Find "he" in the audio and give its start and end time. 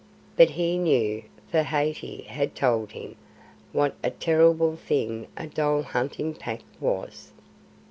0.49-0.79